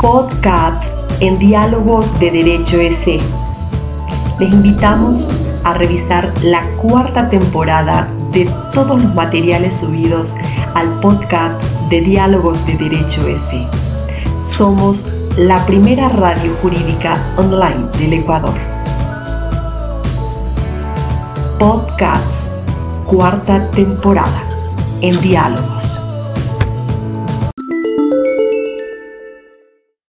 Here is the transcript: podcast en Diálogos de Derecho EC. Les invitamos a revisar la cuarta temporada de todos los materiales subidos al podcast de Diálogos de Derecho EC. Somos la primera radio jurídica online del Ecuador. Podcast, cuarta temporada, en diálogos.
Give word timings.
podcast 0.00 0.92
en 1.20 1.38
Diálogos 1.38 2.18
de 2.20 2.30
Derecho 2.30 2.80
EC. 2.80 3.20
Les 4.38 4.52
invitamos 4.52 5.28
a 5.64 5.74
revisar 5.74 6.32
la 6.42 6.62
cuarta 6.76 7.28
temporada 7.28 8.08
de 8.32 8.48
todos 8.72 9.02
los 9.02 9.14
materiales 9.14 9.78
subidos 9.78 10.36
al 10.74 10.88
podcast 11.00 11.60
de 11.90 12.00
Diálogos 12.00 12.64
de 12.66 12.74
Derecho 12.74 13.26
EC. 13.26 13.66
Somos 14.40 15.06
la 15.36 15.64
primera 15.66 16.08
radio 16.08 16.52
jurídica 16.62 17.20
online 17.36 17.88
del 17.98 18.12
Ecuador. 18.12 18.54
Podcast, 21.58 22.24
cuarta 23.04 23.68
temporada, 23.72 24.44
en 25.00 25.20
diálogos. 25.20 25.97